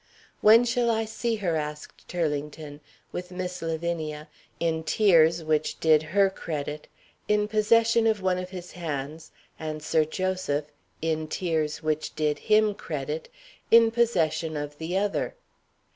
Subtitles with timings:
[0.41, 2.79] _""When shall I see her?" asked Turlington,
[3.11, 6.87] with Miss Lavinia (in tears which did her credit)
[7.27, 9.29] in possession of one of his hands,
[9.59, 10.71] and Sir Joseph
[11.03, 13.29] (in tears which did him credit)
[13.69, 15.35] in possession of the other.